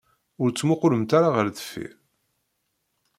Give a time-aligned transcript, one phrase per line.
[0.41, 1.93] Ur ttmuqulemt ara ɣer deffir.